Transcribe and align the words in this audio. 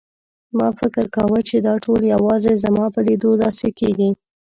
ما 0.57 0.67
فکر 0.79 1.05
کاوه 1.15 1.39
چې 1.49 1.55
دا 1.67 1.73
ټول 1.83 2.01
یوازې 2.13 2.53
زما 2.63 2.85
په 2.93 2.99
لیدو 3.07 3.31
داسې 3.43 3.67
کېږي. 3.79 4.09